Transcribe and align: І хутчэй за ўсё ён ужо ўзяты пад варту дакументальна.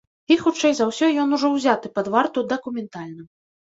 І 0.35 0.37
хутчэй 0.45 0.73
за 0.79 0.87
ўсё 0.93 1.11
ён 1.25 1.37
ужо 1.39 1.53
ўзяты 1.59 1.95
пад 2.01 2.13
варту 2.19 2.49
дакументальна. 2.59 3.33